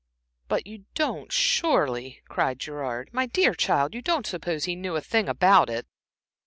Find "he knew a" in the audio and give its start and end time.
4.63-4.99